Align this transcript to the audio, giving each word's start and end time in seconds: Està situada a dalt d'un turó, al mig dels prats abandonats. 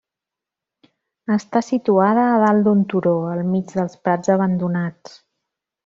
Està 1.35 1.61
situada 1.67 2.23
a 2.29 2.39
dalt 2.45 2.67
d'un 2.69 2.83
turó, 2.95 3.15
al 3.35 3.45
mig 3.53 3.79
dels 3.81 4.03
prats 4.09 4.37
abandonats. 4.39 5.21